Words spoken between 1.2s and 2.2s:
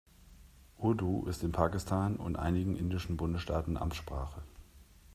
ist in Pakistan